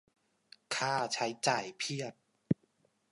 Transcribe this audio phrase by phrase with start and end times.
[0.75, 2.13] ค่าใช้จ่ายเพียบ